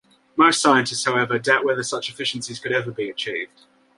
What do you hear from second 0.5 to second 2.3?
scientists, however, doubt whether such